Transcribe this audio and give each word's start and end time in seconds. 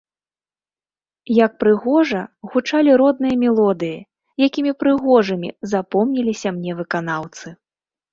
Як 1.45 1.51
прыгожа 1.63 2.21
гучалі 2.53 2.91
родныя 3.01 3.35
мелодыі, 3.43 3.99
якімі 4.47 4.71
прыгожымі 4.81 5.49
запомніліся 5.75 6.49
мне 6.57 6.71
выканаўцы! 6.81 7.47